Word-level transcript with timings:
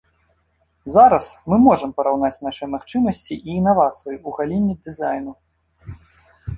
Зараз 0.95 1.25
мы 1.53 1.59
можам 1.67 1.93
параўнаць 2.01 2.41
нашыя 2.47 2.69
магчымасці 2.75 3.33
і 3.47 3.61
інавацыі 3.61 4.13
ў 4.17 4.29
галіне 4.41 4.73
дызайну. 4.85 5.33